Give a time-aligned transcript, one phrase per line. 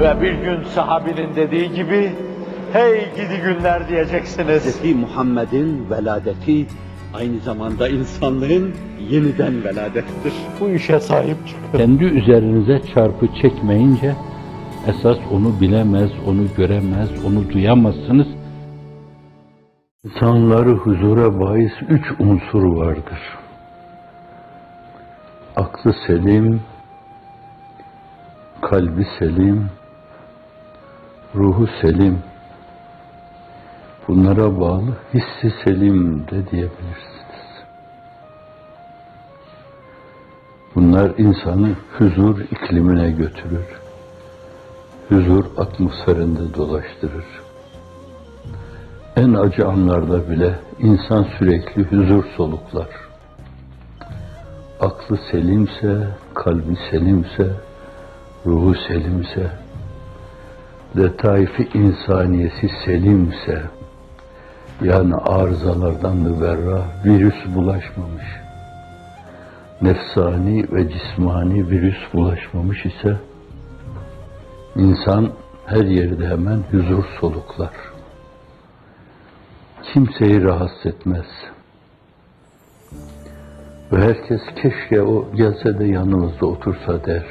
[0.00, 2.12] Ve bir gün sahabinin dediği gibi,
[2.72, 4.82] hey gidi günler diyeceksiniz.
[4.82, 4.94] Hz.
[4.94, 6.66] Muhammed'in veladeti
[7.14, 8.74] aynı zamanda insanlığın
[9.10, 10.32] yeniden veladettir.
[10.60, 11.78] Bu işe sahip çıkın.
[11.78, 14.14] Kendi üzerinize çarpı çekmeyince
[14.86, 18.26] esas onu bilemez, onu göremez, onu duyamazsınız.
[20.04, 23.20] İnsanları huzura bahis üç unsur vardır.
[25.56, 26.60] Aklı selim,
[28.62, 29.70] kalbi selim,
[31.34, 32.18] ruhu selim.
[34.08, 37.64] Bunlara bağlı hissi selim de diyebilirsiniz.
[40.74, 43.66] Bunlar insanı huzur iklimine götürür.
[45.08, 47.24] Huzur atmosferinde dolaştırır.
[49.16, 52.88] En acı anlarda bile insan sürekli huzur soluklar.
[54.80, 57.52] Aklı selimse, kalbi selimse,
[58.46, 59.63] ruhu selimse,
[60.96, 63.62] letaifi insaniyesi selimse,
[64.82, 68.24] yani arızalardan müberra virüs bulaşmamış,
[69.82, 73.16] nefsani ve cismani virüs bulaşmamış ise,
[74.76, 75.30] insan
[75.66, 77.94] her yerde hemen huzur soluklar
[79.94, 81.26] kimseyi rahatsız etmez.
[83.92, 87.24] Ve herkes keşke o gelse de yanımızda otursa der.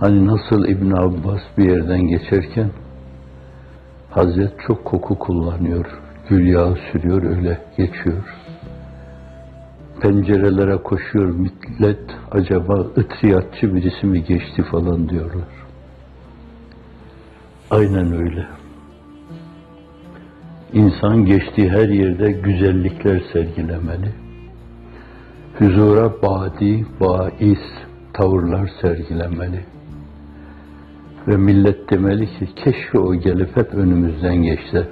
[0.00, 2.70] Hani nasıl İbn Abbas bir yerden geçerken
[4.10, 5.86] Hazret çok koku kullanıyor,
[6.28, 8.36] gül yağı sürüyor öyle geçiyor.
[10.00, 15.48] Pencerelere koşuyor millet acaba ıtriyatçı birisi mi geçti falan diyorlar.
[17.70, 18.46] Aynen öyle.
[20.72, 24.12] İnsan geçtiği her yerde güzellikler sergilemeli.
[25.58, 27.58] Huzura badi, bais
[28.12, 29.75] tavırlar sergilemeli.
[31.28, 34.88] Ve millet demeli ki keşke o gelip hep önümüzden geçse.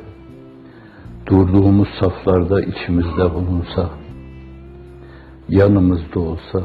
[1.27, 3.91] Durduğumuz saflarda içimizde bulunsa.
[5.49, 6.61] Yanımızda olsa.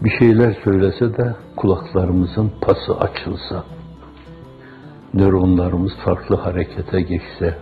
[0.00, 3.64] Bir şeyler söylese de kulaklarımızın pası açılsa
[5.14, 7.58] nöronlarımız farklı harekete geçse,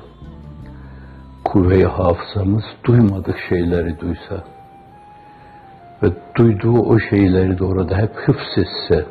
[1.44, 4.44] kuvve-i hafızamız duymadık şeyleri duysa
[6.02, 9.06] ve duyduğu o şeyleri de orada hep hıfzetse,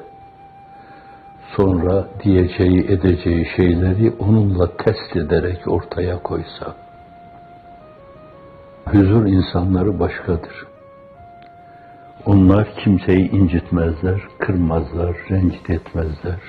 [1.59, 6.75] sonra diyeceği, edeceği şeyleri onunla test ederek ortaya koysa,
[8.85, 10.67] huzur insanları başkadır.
[12.25, 16.39] Onlar kimseyi incitmezler, kırmazlar, rencide etmezler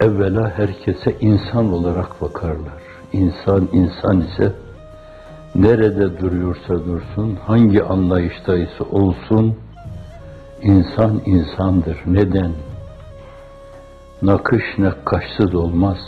[0.00, 2.82] evvela herkese insan olarak bakarlar.
[3.12, 4.52] İnsan insan ise
[5.54, 9.54] nerede duruyorsa dursun, hangi anlayıştaysa olsun,
[10.62, 11.98] insan insandır.
[12.06, 12.50] Neden?
[14.22, 15.98] Nakış nakkaşsız olmaz.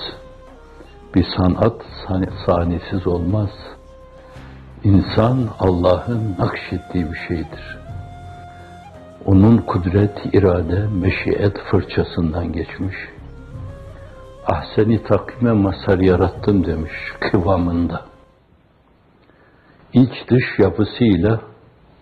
[1.14, 1.82] Bir sanat
[2.46, 3.50] sahnesiz olmaz.
[4.84, 7.78] İnsan Allah'ın nakşettiği bir şeydir.
[9.26, 12.96] Onun kudret, irade, meşiyet fırçasından geçmiş
[14.48, 18.04] ahseni takvime masar yarattım demiş kıvamında.
[19.92, 21.40] İç dış yapısıyla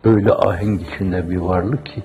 [0.04, 2.02] öyle ahenk içinde bir varlık ki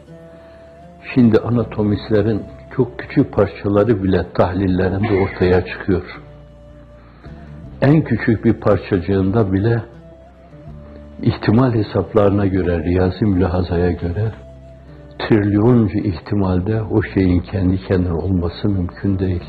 [1.13, 2.43] şimdi anatomistlerin
[2.75, 6.21] çok küçük parçaları bile tahlillerinde ortaya çıkıyor.
[7.81, 9.81] En küçük bir parçacığında bile
[11.21, 14.31] ihtimal hesaplarına göre, riyazi mülahazaya göre
[15.19, 19.43] trilyoncu ihtimalde o şeyin kendi kendine olması mümkün değil.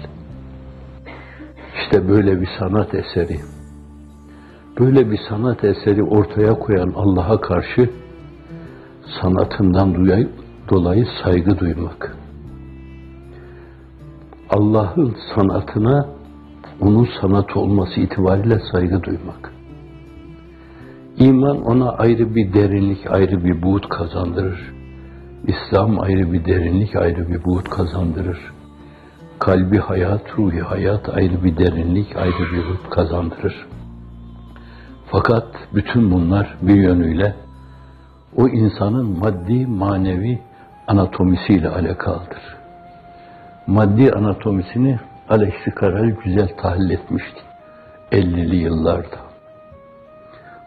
[1.74, 3.40] İşte böyle bir sanat eseri,
[4.80, 7.90] böyle bir sanat eseri ortaya koyan Allah'a karşı
[9.20, 9.94] sanatından
[10.70, 12.16] dolayı saygı duymak.
[14.52, 16.06] Allah'ın sanatına
[16.80, 19.52] onun sanat olması itibariyle saygı duymak.
[21.18, 24.72] İman ona ayrı bir derinlik, ayrı bir buğut kazandırır.
[25.46, 28.52] İslam ayrı bir derinlik, ayrı bir buğut kazandırır
[29.42, 33.66] kalbi hayat, ruhi hayat ayrı bir derinlik, ayrı bir ruh kazandırır.
[35.06, 37.34] Fakat bütün bunlar bir yönüyle
[38.36, 40.38] o insanın maddi, manevi
[40.86, 42.61] anatomisiyle alakalıdır.
[43.66, 44.98] Maddi anatomisini
[45.28, 47.40] Alexi Karel güzel tahlil etmişti
[48.12, 49.16] 50'li yıllarda.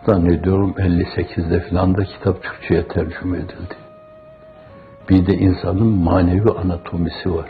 [0.05, 3.75] Zannediyorum 58'de filan da kitap Türkçe'ye tercüme edildi.
[5.09, 7.49] Bir de insanın manevi anatomisi var.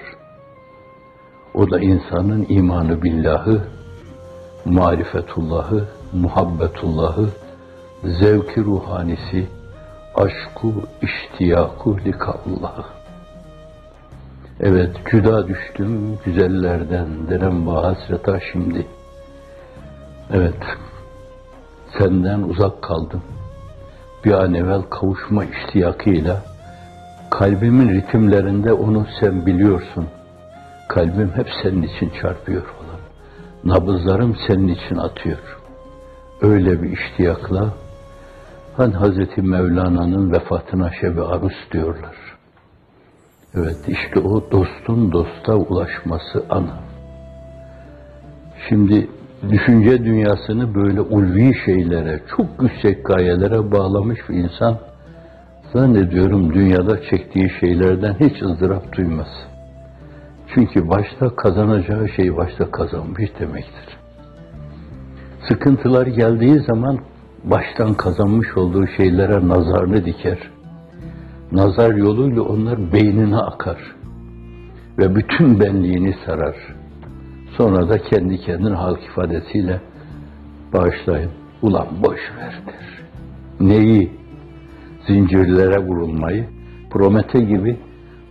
[1.54, 3.62] O da insanın imanı billahı,
[4.66, 7.30] marifetullahı, muhabbetullahı,
[8.04, 9.48] zevki ruhanisi,
[10.16, 13.05] aşku, iştiyaku likallahi.
[14.60, 18.86] Evet, cüda düştüm güzellerden, denem bu hasreta şimdi.
[20.34, 20.64] Evet,
[21.98, 23.22] senden uzak kaldım.
[24.26, 26.44] Bir an evvel kavuşma iştiyakıyla,
[27.32, 30.08] kalbimin ritimlerinde onu sen biliyorsun.
[30.90, 33.00] Kalbim hep senin için çarpıyor falan.
[33.64, 35.60] Nabızlarım senin için atıyor.
[36.42, 37.74] Öyle bir iştiyakla,
[38.78, 42.16] hani Hazreti Mevlana'nın vefatına şebi arus diyorlar.
[43.58, 46.80] Evet işte o dostun dosta ulaşması ana.
[48.70, 49.10] Şimdi
[49.50, 54.78] düşünce dünyasını böyle ulvi şeylere, çok yüksek gayelere bağlamış bir insan
[55.74, 59.28] zannediyorum dünyada çektiği şeylerden hiç ızdırap duymaz.
[60.54, 63.98] Çünkü başta kazanacağı şey başta kazanmış demektir.
[65.48, 67.00] Sıkıntılar geldiği zaman
[67.44, 70.55] baştan kazanmış olduğu şeylere nazarını diker
[71.52, 73.96] nazar yoluyla onlar beynine akar
[74.98, 76.56] ve bütün benliğini sarar.
[77.58, 79.82] Sonra da kendi kendine halk ifadesiyle
[80.74, 81.32] bağışlayın,
[81.62, 83.06] ulan boş ver der.
[83.60, 84.12] Neyi?
[85.08, 86.50] Zincirlere vurulmayı,
[86.92, 87.80] Promete gibi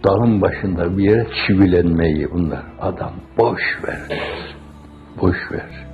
[0.04, 2.62] dağın başında bir yere çivilenmeyi bunlar.
[2.80, 4.56] Adam boş ver der.
[5.20, 5.86] Boş ver.